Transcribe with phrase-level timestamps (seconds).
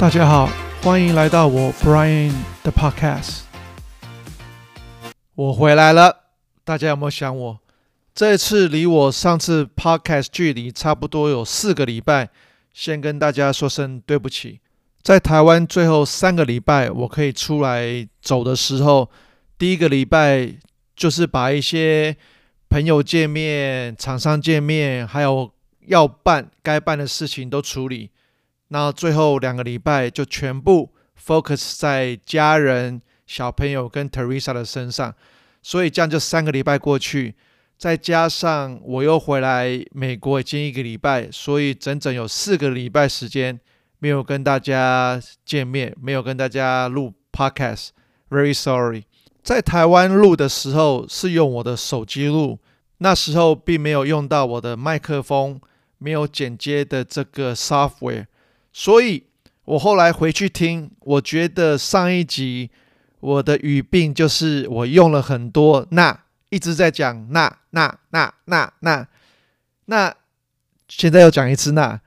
[0.00, 0.48] 大家好，
[0.80, 2.32] 欢迎来到我 Brian
[2.62, 3.40] 的 Podcast。
[5.34, 6.20] 我回来了，
[6.64, 7.60] 大家有没有想我？
[8.14, 12.30] 这次离我上次 Podcast 距离差不多有四个礼拜，
[12.72, 14.60] 先跟大家说声对不起。
[15.02, 19.10] 在台湾最后三个礼拜，我可以出来走的时候，
[19.58, 20.50] 第一个礼拜
[20.96, 22.16] 就是把一些
[22.70, 25.52] 朋友见面、厂商见面，还有
[25.88, 28.08] 要办该办的事情都处理。
[28.72, 35.12] 那最后两个礼拜就全部 focus 在家人、小朋友跟 Teresa 的身上，
[35.60, 37.34] 所以这样就三个礼拜过去，
[37.76, 43.58] 再加上我又回来美国已经一个礼拜，所以整整有四个礼拜时间
[43.98, 47.88] 没有跟大家见面，没有跟大家录 podcast。
[48.30, 49.02] Very sorry，
[49.42, 52.60] 在台湾录的时候是用我的手机录，
[52.98, 55.60] 那时候并没有用到我的麦克风，
[55.98, 58.26] 没有剪接的这个 software。
[58.72, 59.24] 所以
[59.64, 62.70] 我后来回去听，我觉得上一集
[63.20, 69.06] 我的语病就是我用了很多那，一直在讲那那那那那
[69.86, 70.14] 那，
[70.88, 72.00] 现在又讲一次那，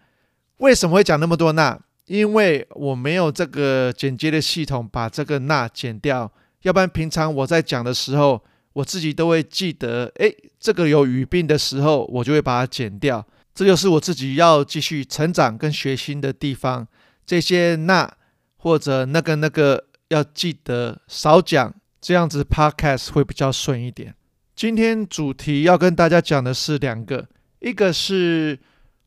[0.58, 1.80] 为什么会讲那么多那？
[2.06, 6.30] 因为我没有这个剪接的系统把这个那剪掉，
[6.64, 13.26] 要不然平常我在讲的时候，我自己都会记得，诶，这个有语病的时候，我就会把它剪掉。
[13.54, 16.88] 这就是我自己要继续成长跟学习的地方。
[17.26, 18.12] 这些那
[18.58, 24.14] 或者那个那个要记得少讲，这样子 podcast 会比较顺一点。
[24.56, 27.28] 今天主题要跟大家讲的是两个，
[27.60, 28.60] 一个是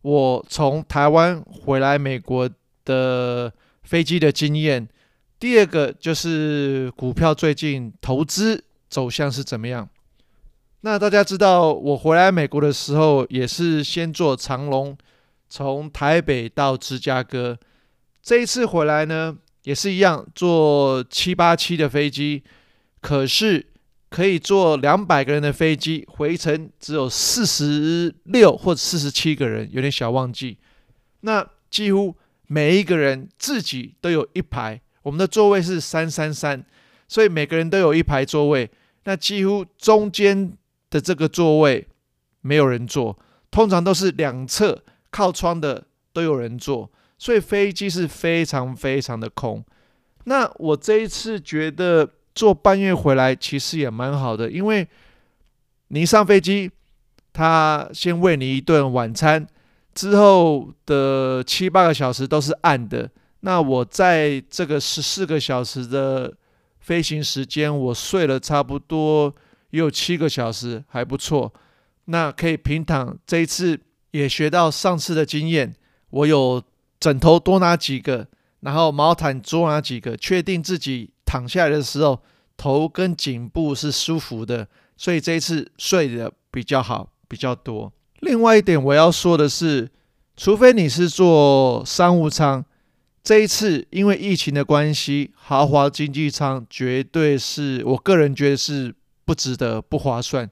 [0.02, 2.48] 我从台湾回来美国
[2.84, 3.52] 的
[3.82, 4.88] 飞机的经验，
[5.38, 9.88] 第二个就是股票最近投资走向是怎么样。
[10.82, 14.96] 那大家知道，我回来美国的时候，也是先坐长龙，
[15.48, 17.58] 从台北到芝加哥。
[18.22, 22.44] 这一次回来呢，也是一样坐七八七的飞机，
[23.00, 23.66] 可是
[24.10, 30.56] 可以坐两百个人的飞机，回程只有四十六或者四十七个人，有点小忘记。
[31.22, 32.14] 那几乎
[32.46, 36.64] 每一个人自己都有一排，我们的座位是三三三，
[37.08, 38.70] 所以每个人都有一排座位。
[39.02, 40.52] 那几乎中间。
[40.90, 41.86] 的这个座位
[42.40, 43.18] 没有人坐，
[43.50, 49.64] 通常都是两侧靠窗的都有人坐，所以飞机是非常非常的空。
[50.24, 54.86] 那我这一次觉得坐半月回来其实也蛮好的，因为
[55.88, 56.70] 你上飞机，
[57.32, 59.46] 他先喂你一顿晚餐，
[59.94, 63.10] 之后的七八个小时都是暗的。
[63.40, 66.34] 那我在这个十四个小时的
[66.80, 69.34] 飞行时间，我睡了差不多。
[69.76, 71.52] 也有七个小时，还不错。
[72.06, 73.14] 那可以平躺。
[73.26, 73.78] 这一次
[74.10, 75.74] 也学到上次的经验，
[76.08, 76.62] 我有
[76.98, 78.26] 枕头多拿几个，
[78.60, 82.22] 然后毛毯多拿几个，确定自己躺下来的时候
[82.56, 84.66] 头跟颈部是舒服的，
[84.96, 87.92] 所以这一次睡得比较好，比较多。
[88.20, 89.90] 另外一点我要说的是，
[90.38, 92.64] 除非你是坐商务舱，
[93.22, 98.94] 这一次因为疫情的关系，豪华经济舱绝对是我个人觉得是。
[99.26, 100.48] 不值得，不划算，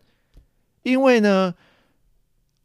[0.83, 1.55] 因为呢，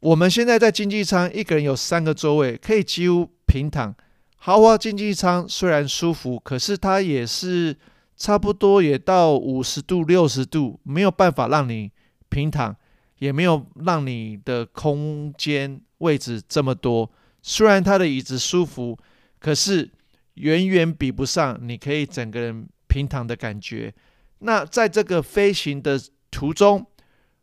[0.00, 3.94] 我们现在在经济舱，一个人有三个座位，可以几乎平躺。
[4.36, 7.76] 豪华经济舱虽然舒服，可是它也是
[8.16, 11.92] 差不多也到五十度、六十度，没有办法让你
[12.28, 12.74] 平躺，
[13.18, 17.08] 也没有让你的空间位置这么多。
[17.40, 18.98] 虽然它的椅子舒服，
[19.38, 19.88] 可是
[20.34, 23.94] 远远比不上你可以整个人平躺的感觉。
[24.42, 26.86] 那在这个飞行的途中，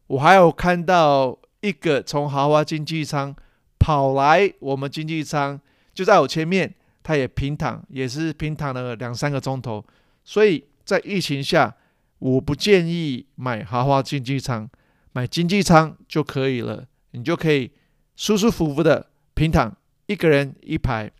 [0.08, 3.36] 我还有看到一个从豪华经济舱
[3.78, 5.60] 跑来我们经济舱，
[5.94, 9.86] 就在我前面，他也平躺，也是平躺了两三个钟头。
[10.24, 11.76] 所以在疫情下，
[12.18, 14.68] 我不建议买豪华经济舱，
[15.14, 17.72] 买经济舱就可以了，你就可以
[18.16, 19.76] 舒舒服服的平躺，
[20.08, 21.12] 一个人一排。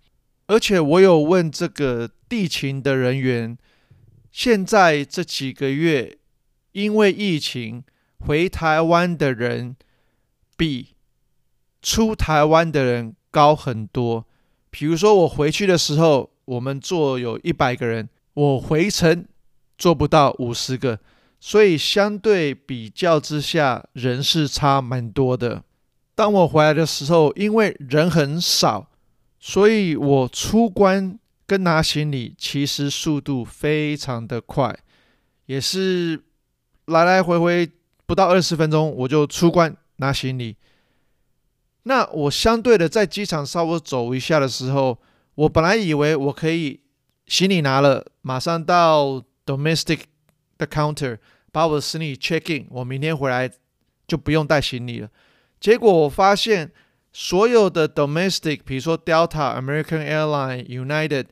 [0.48, 3.56] 而且我有问这个地勤的人员。
[4.38, 6.16] 现在这几个月，
[6.74, 7.84] 因为疫情
[8.20, 9.76] 回台湾的人
[10.56, 10.90] 比
[11.82, 14.28] 出台湾的人高很多。
[14.70, 19.26] 比如说我回去的时候，我们坐有一百个人，我回程
[19.76, 21.00] 做不到五十个，
[21.40, 25.64] 所以相对比较之下，人是差蛮多的。
[26.14, 28.92] 当我回来的时候，因为人很少，
[29.40, 31.18] 所以我出关。
[31.48, 34.78] 跟拿行李其实速度非常的快，
[35.46, 36.22] 也是
[36.86, 37.72] 来来回回
[38.06, 40.58] 不到二十分钟我就出关拿行李。
[41.84, 45.00] 那我相对的在机场稍微走一下的时候，
[45.36, 46.82] 我本来以为我可以
[47.28, 50.02] 行李拿了，马上到 domestic
[50.58, 51.18] 的 counter
[51.54, 53.50] 把我的行李 check in，我明天回来
[54.06, 55.10] 就不用带行李了。
[55.62, 56.70] 结果我发现
[57.14, 61.28] 所有的 domestic，比如说 Delta、American Airline、United，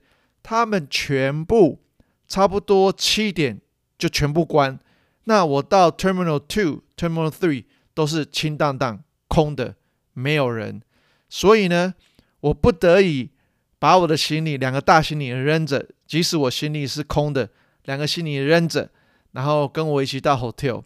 [0.47, 1.79] 他们全部
[2.27, 3.59] 差不多七点
[3.97, 4.79] 就全部关。
[5.23, 7.65] 那我到 Terminal Two、Terminal Three
[7.95, 9.73] 都是空荡荡、空的，
[10.13, 10.83] 没有人。
[11.27, 11.95] 所以呢，
[12.41, 13.31] 我不得已
[13.79, 17.49] 把我的行李两个大行李扔着，即使我行李是空的，
[17.85, 18.91] 两个行李扔着，
[19.31, 20.83] 然后跟我一起到 hotel。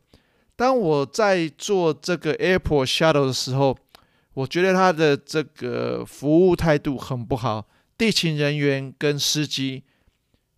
[0.55, 3.77] 当我在做这个 airport shuttle 的时候，
[4.35, 7.67] 我觉得他的这个服务态度很不好，
[7.99, 9.83] 地勤人员跟司机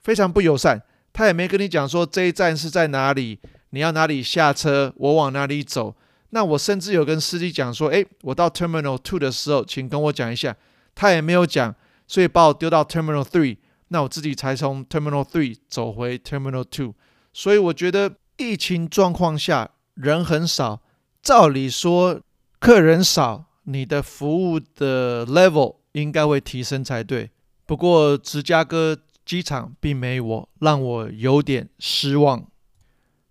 [0.04, 0.80] 非常不友善，
[1.12, 3.40] 他也没跟你讲说这一站是在哪里，
[3.72, 5.96] 你要哪里下车，我往哪里走。
[6.30, 10.56] 那我甚至有跟司机讲说，诶，我到 Terminal Two 的时候，请跟我讲一下。
[10.94, 11.76] 他也没有讲，
[12.08, 13.58] 所以把我丢到 Terminal Three，
[13.88, 16.94] 那我自己才从 Terminal Three 走回 Terminal Two。
[17.34, 20.82] 所以我觉得疫情状况下人很少，
[21.24, 22.22] 照理说
[22.60, 27.30] 客人少，你的服务的 level 应该会提升才对。
[27.66, 32.48] 不过芝加哥机场并没有，让我有点失望。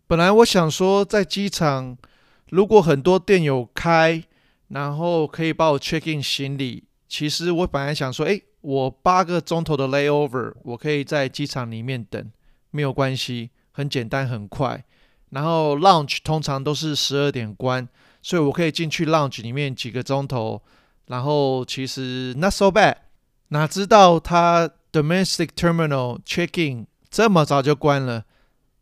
[0.07, 1.97] 本来我想说在机场。
[2.53, 4.25] 如果很多店有开，
[4.67, 12.29] 然后可以帮我 check in 行李，其实我本来想说，诶，我八个钟头的 layover，我可以在机场里面等，
[12.73, 14.85] 没有关系，很简单很快。
[15.29, 17.89] 然后 lounge 通常都是十二点关，
[18.21, 20.61] 所以我可以进去 lounge 里面几个钟头。
[21.11, 22.95] 然后其实 not so bad，
[23.49, 28.25] 哪知道他 domestic terminal check in 这么早就关了。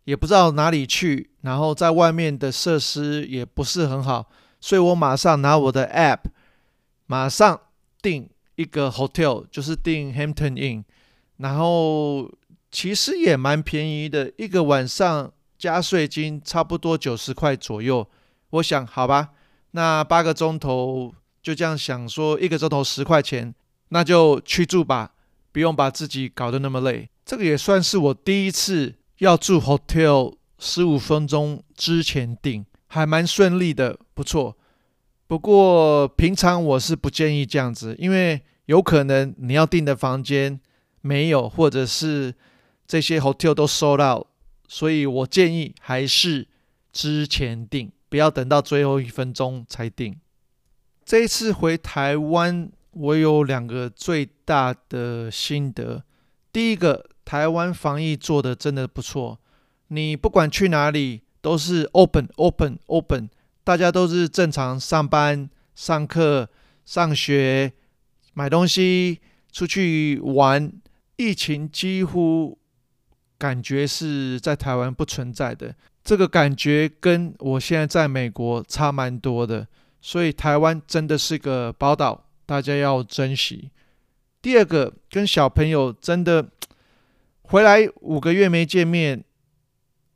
[0.05, 4.31] 也不知道哪里去，然后在外面的设施也不是很好，
[4.61, 6.21] 所以我马上拿我的 app，
[7.07, 7.61] 马上
[8.01, 10.85] 订一个 hotel，就是订 Hampton Inn，
[11.37, 12.31] 然后
[12.71, 18.07] 其实也蛮便宜的，一个晚上加税金差不多九十块左右。
[18.51, 19.31] 我想，好吧，
[19.73, 21.13] 那八个钟头
[21.49, 23.55] 就这样想说，一个钟头十块钱，
[23.89, 25.13] 那就去住吧，
[25.51, 27.09] 不用把自己搞得那么累。
[27.25, 28.97] 这个也算是我第一次。
[29.21, 34.57] 要住 hotel，十五分钟之前订，还蛮顺利的，不错。
[35.27, 40.61] 不过平常我是不建议这样子，因为有可能你要订的房间
[41.01, 42.33] 没有，或者是
[42.87, 44.29] 这些 hotel 都 sold out，
[44.69, 46.47] 所以我建议还是
[46.93, 50.15] 之前订，不要等到最后一分钟才订。
[51.09, 56.05] 这一次回台湾，我有两个最大的心得，
[56.53, 57.09] 第一个。
[57.25, 59.39] 台湾防疫做得真的不错，
[59.89, 63.29] 你不管去哪里都是 open open open，
[63.65, 66.49] 大家都是正常上班、上课、
[66.87, 67.71] 上学、
[68.33, 69.21] 买东西、
[69.53, 70.73] 出去玩，
[71.17, 72.59] 疫情几乎
[73.37, 75.75] 感觉是在台湾不存在的。
[76.03, 79.69] 这个感觉跟我现在在美国差蛮多的，
[80.09, 83.71] 所以台湾真的是个宝岛，大家要珍惜。
[84.41, 86.49] 第二个，跟小朋友真的。
[87.43, 89.23] 回来五个月没见面，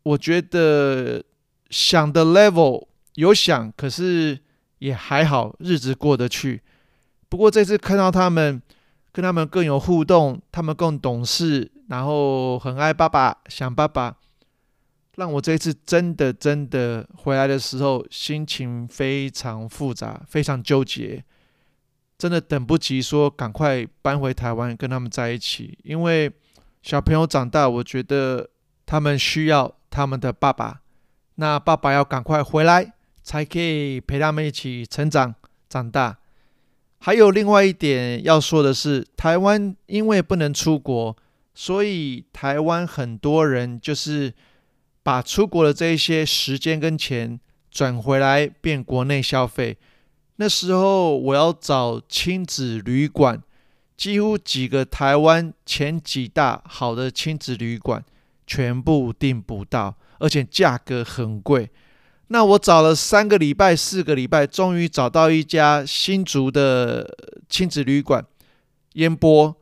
[0.03, 1.23] 我觉得
[1.69, 4.39] 想的 level 有想，可是
[4.79, 6.63] 也还好，日子过得去。
[7.29, 8.63] 不过这次看到他们，
[9.13, 14.17] 跟他们更有互动，他们更懂事，然后很爱爸爸，想爸爸，
[15.17, 21.25] 让我这次真的真的回来的时候心情非常复杂，非常纠结，
[22.19, 26.33] 真的等不及说赶快搬回台湾跟他们在一起，因为。
[26.85, 28.51] 小朋友长大，我觉得
[28.85, 30.81] 他们需要他们的爸爸。
[31.37, 32.93] 那爸爸要赶快回来，
[33.23, 35.33] 才可以陪他们一起成长、
[35.69, 36.19] 长大。
[36.99, 41.17] 还有另外一点要说的是，台湾因为不能出国，
[41.55, 44.35] 所以台湾很多人就是
[45.03, 47.39] 把出国的这一些时间跟钱
[47.71, 49.77] 转回来变国内消费。
[50.37, 53.43] 那时候我要找亲子旅馆。
[53.95, 58.03] 几乎几个台湾前几大好的亲子旅馆
[58.45, 61.71] 全部订不到，而且价格很贵。
[62.27, 67.17] 那我找了三个礼拜、四个礼拜，终于找到一家新竹的
[67.49, 68.25] 亲子旅馆，
[68.95, 69.55] 烟波，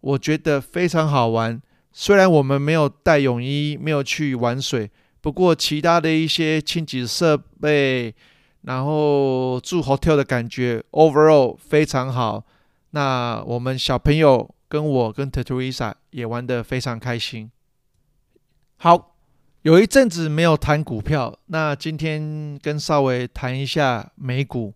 [0.00, 1.62] 我觉得非常好玩。
[1.98, 4.90] 虽然我们没有带泳衣，没有去玩水，
[5.22, 8.14] 不过其他的一些清洁设备，
[8.60, 12.44] 然后住 hotel 的感觉，overall 非常好。
[12.90, 17.50] 那我们小朋友跟我跟 Tateresa 也玩得非常开心。
[18.76, 19.16] 好，
[19.62, 24.74] 有一阵子没有谈股票，那今天跟稍微谈一下美股。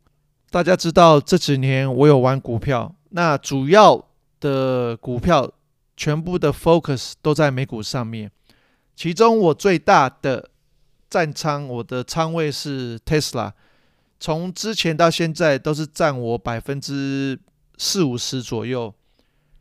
[0.48, 4.02] 大家知道这几年我有玩股票，那主要
[4.40, 5.52] 的股票
[6.00, 8.30] 全部的 focus 都在美股上面。
[8.97, 10.49] 其中我最大的
[11.11, 13.52] 占仓，我的仓位是 Tesla，
[14.19, 17.38] 从之前到现在都是占我百分之
[17.76, 18.95] 四五十左右。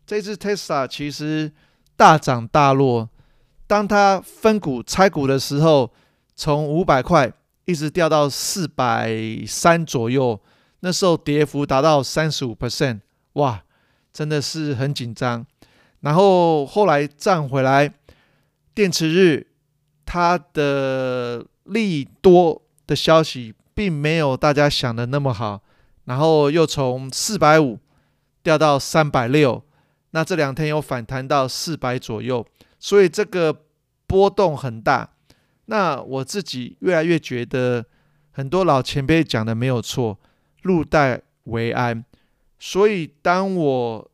[0.07, 1.51] 这次 Tesla 其实
[1.97, 3.09] 大涨大落，
[3.67, 5.91] 当它分股拆股的时候，
[6.37, 7.29] 从五百块
[7.65, 9.13] 一直掉到四百
[9.45, 10.39] 三左右，
[10.79, 13.01] 那时候跌幅达到三十五 percent，
[13.33, 13.61] 哇，
[14.13, 15.45] 真的是很紧张。
[16.01, 17.93] 然后后来涨回来，
[18.73, 19.47] 电池日
[20.05, 25.61] 它的利多的消息并没有大家想的那么好，
[26.05, 27.79] 然后又从四百五
[28.41, 29.63] 掉到三百六，
[30.11, 32.45] 那这两天又反弹到四百左右，
[32.79, 33.55] 所以这个
[34.07, 35.11] 波动很大。
[35.65, 37.85] 那我自己越来越觉得，
[38.31, 40.17] 很多老前辈讲的没有错，
[40.63, 42.03] 入袋为安。
[42.57, 44.11] 所以当我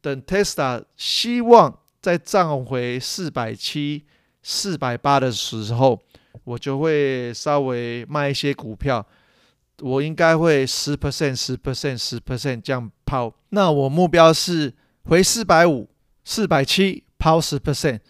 [0.00, 4.04] 等 Tesla 希望再涨回四百七、
[4.42, 6.00] 四百八的时候，
[6.44, 9.06] 我就会稍微卖一些股票。
[9.80, 13.34] 我应该会十 percent、十 percent、十 percent 这样抛。
[13.50, 14.72] 那我目标是
[15.04, 15.88] 回四百五、
[16.24, 18.00] 四百七抛十 percent。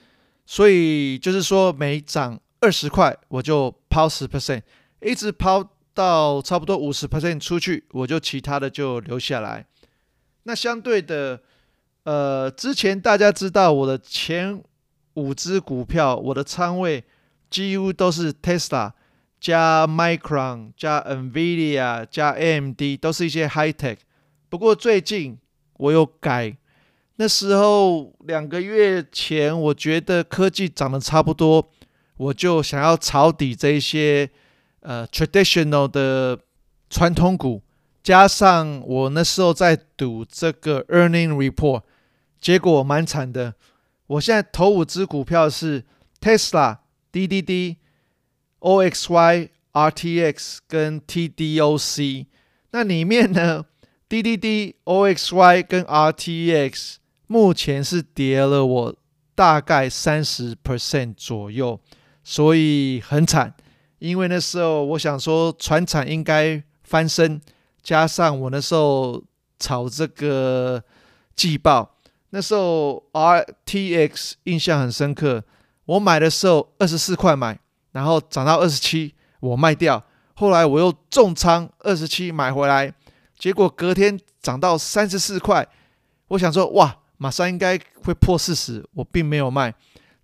[0.47, 2.41] 所以就是说每涨。
[2.63, 4.61] 二十块我就抛十 percent，
[5.01, 9.65] 一直抛到差不多五十 percent 出去，我就其他的就留下来。
[10.43, 11.41] 那相对的，
[12.05, 14.63] 呃，之前大家知道我的前
[15.15, 17.05] 五只股票，我的仓位
[17.49, 18.93] 几乎都是 Tesla
[19.39, 23.99] 加 Micron 加 Nvidia 加 AMD，都是一些 High Tech。
[24.49, 25.39] 不过最近
[25.75, 26.57] 我有改，
[27.17, 31.71] 那时候两个月前我觉得科技涨得差不多。
[32.17, 34.29] 我就想要抄底这些
[34.81, 36.39] 呃 traditional 的
[36.91, 37.63] 传统股，
[38.03, 41.81] 加上我那时候在赌这个 earning report，
[42.41, 43.55] 结果蛮惨的。
[44.07, 45.85] 我现在头五只股票是
[46.21, 46.79] Tesla、
[47.13, 47.77] DDD、
[48.61, 52.27] OXY、RTX 跟 TDOC。
[52.73, 53.67] 那里面呢
[54.09, 58.97] ，DDD、OXY 跟 RTX 目前是跌了我
[59.35, 61.81] 大概三十 percent 左右。
[62.23, 63.55] 所以很惨，
[63.99, 67.41] 因为那时候我想说，船产应该翻身，
[67.83, 69.25] 加上我那时候
[69.59, 70.85] 炒这个
[71.35, 71.97] 季报，
[72.31, 75.45] 那时候 RTX 印象很深刻。
[75.85, 77.59] 我买的时候二十四块买，
[77.93, 80.03] 然后涨到二十七，我卖掉。
[80.35, 82.93] 后来我又重仓二十七买回来，
[83.39, 85.67] 结果隔天涨到三十四块，
[86.29, 89.75] 我想说哇，马上应该会破四十，我并没有卖。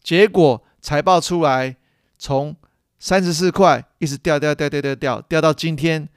[0.02, 1.76] 结果财报出来。
[2.18, 2.56] 从
[2.98, 6.08] 三十四块一直掉掉掉掉掉掉掉到今天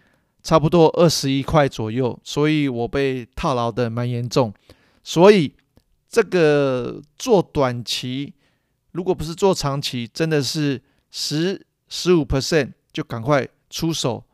[0.41, 4.53] 差不多二十一块左右，所以我被套牢的蛮严重。
[5.03, 5.53] 所以
[6.10, 8.34] 这个做短期，
[8.92, 14.25] 如果不是做长期，真的是十十五 percent 就赶快出手，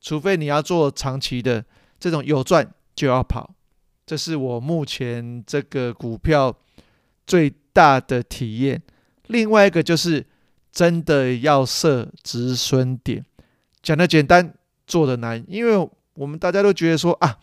[0.00, 1.64] 除非你要做长期的，
[1.98, 3.54] 这种有赚就要跑。
[4.06, 6.56] 这是我目前这个股票
[7.26, 8.80] 最大的体验。
[9.26, 10.24] 另外一个就是。
[10.76, 13.24] 真的要设止损点，
[13.80, 14.52] 讲的简单，
[14.86, 15.42] 做的难。
[15.48, 17.38] 因为我们大家都觉得说啊，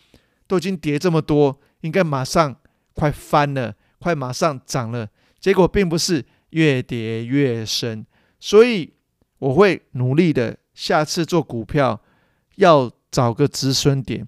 [0.46, 2.56] 都已经跌这么多，应该马上
[2.94, 5.08] 快翻了，快马上涨了。
[5.40, 8.06] 结果并不是，越跌越深。
[8.40, 8.94] 所以
[9.40, 12.02] 我会努力的，下次做股票
[12.56, 14.28] 要找个止损点，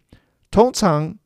[0.50, 1.18] 通常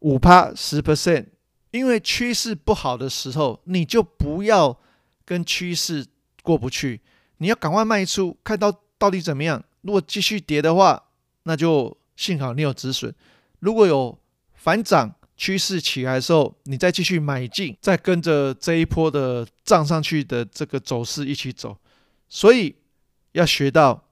[0.00, 1.26] 五趴十 percent。
[1.70, 4.78] 因为趋势不好的时候，你就不要
[5.24, 6.06] 跟趋势。
[6.40, 7.02] 过不去，
[7.38, 9.62] 你要赶快卖出，看到到底怎么样。
[9.82, 11.10] 如果继续跌的话，
[11.42, 13.14] 那就幸好你有止损。
[13.58, 14.18] 如果有
[14.54, 21.78] 反涨趋势起来的时候，你再继续买进，再跟着这一波的涨上去的这个走势一起走。
[22.28, 22.74] 所以
[23.32, 24.08] 要学到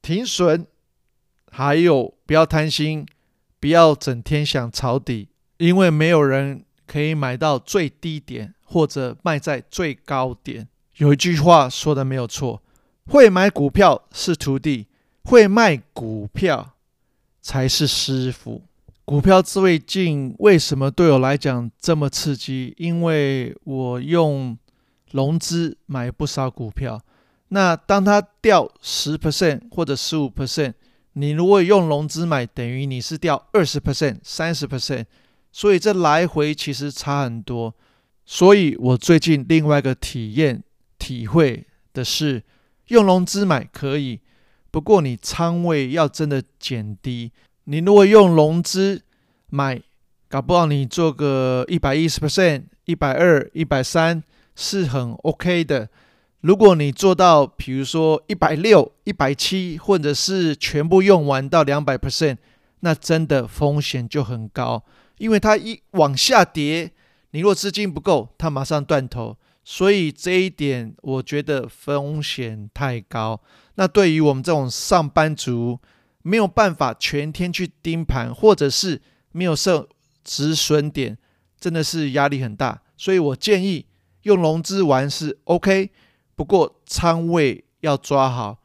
[0.00, 0.64] 停损，
[1.50, 3.04] 还有不要贪心，
[3.58, 10.68] 不要整天想抄底，因为没有人可以买到最低点或者卖在最高点。
[10.98, 12.62] 有一句话说的没有错，
[13.06, 14.86] 会买股票是徒弟，
[15.24, 16.76] 会卖股票
[17.42, 18.62] 才是师傅。
[19.10, 22.72] 股票最近为什么对我来讲这么刺激？
[22.76, 24.56] 因为我用
[25.10, 27.02] 融资买不少股票，
[27.48, 30.74] 那当它掉十 percent 或者十五 percent，
[31.14, 35.06] 你如果用融资买，等于你是掉二十 percent、三十 percent，
[35.50, 37.74] 所以这来回其实差很多。
[38.24, 40.62] 所以我最近另外一个体验。
[41.00, 42.44] 体会的是，
[42.86, 44.20] 用融资买可以，
[44.70, 47.32] 不过你仓位要真的减低。
[47.70, 49.00] 你如果用融资
[49.50, 49.80] 买
[50.28, 54.20] 搞不好你做个一百一十 percent、一百二、一百三
[54.56, 55.88] 是很 OK 的。
[56.40, 62.38] 如果你做到，比如说一百六、一百七，或者是全部用完到两百 percent，
[62.80, 64.82] 那真的风险就很高，
[65.18, 66.90] 因为它一往下跌，
[67.30, 69.36] 你若资金不够，它马上断头。
[69.62, 73.40] 所以这一点我觉得风险太高。
[73.76, 75.78] 那对于我们这种上班族，
[76.22, 79.00] 没有办法全天去盯盘，或者是
[79.32, 79.88] 没有设
[80.22, 81.16] 止损点，
[81.58, 82.82] 真的是压力很大。
[82.96, 83.86] 所以我建议
[84.22, 85.90] 用融资玩是 OK，
[86.36, 88.58] 不过仓位要抓好。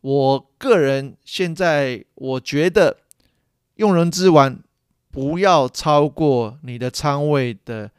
[0.00, 2.98] 我个人现在我觉得
[3.74, 4.62] 用融资玩
[5.10, 7.90] 不要超过你的仓位的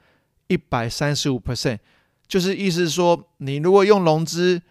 [0.48, 1.80] 一百三十五 percent。
[2.28, 4.62] 就是意思说，你如果用融资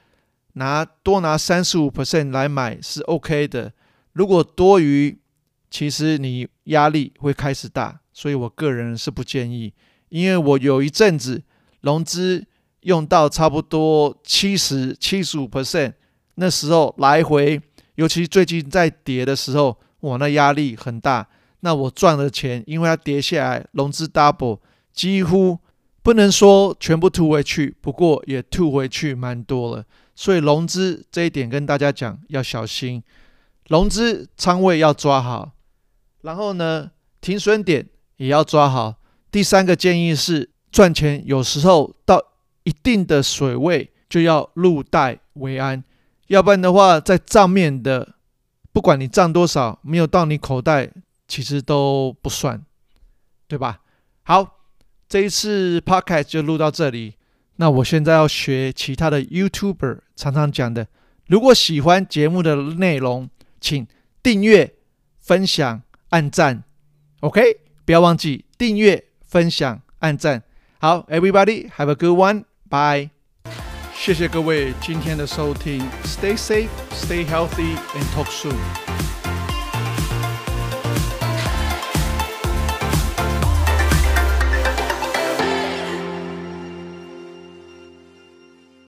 [0.54, 3.72] 拿多拿三十五 percent 来买是 OK 的，
[4.18, 5.16] 如果多余，
[5.70, 9.72] 其实你压力会开始大，所以我个人是不建议。
[10.08, 11.40] 因为我有一阵子
[11.82, 12.44] 融资
[12.80, 15.92] 用到差不多七十七十五 percent，
[16.34, 17.62] 那时候来回，
[17.94, 21.28] 尤其最近在跌的时候，我，那压力很大。
[21.60, 24.58] 那我赚的钱，因为它跌下来，融资 double
[24.92, 25.58] 几乎。
[26.00, 29.84] 不能说全部吐回去，不过也吐回去蛮多了。
[30.14, 33.02] 所以融资这一点跟大家讲要小心，
[33.68, 35.52] 融资仓位要抓好，
[36.22, 38.96] 然后呢，停损点也要抓好。
[39.30, 42.20] 第三个建议是赚钱有时候到
[42.64, 45.84] 一定的水位就要入袋为安，
[46.26, 48.16] 要不然的话在账面的
[48.72, 50.90] 不管你账多少，没有到你口袋，
[51.28, 52.64] 其实都不算，
[53.46, 53.80] 对吧？
[54.24, 54.56] 好。
[55.10, 57.14] 这一次 Podcast 就录到这里。
[57.56, 60.86] 那我现在要学其他的 YouTuber 常常讲的，
[61.28, 63.86] 如果喜欢节目的内容，请
[64.22, 64.74] 订阅、
[65.18, 66.64] 分享、按赞。
[67.20, 70.42] OK，不要忘记订阅、分享、按赞。
[70.78, 72.44] 好，Everybody have a good one.
[72.68, 73.10] Bye。
[73.94, 75.84] 谢谢各位今天的收听。
[76.04, 79.17] Stay safe, stay healthy, and talk soon.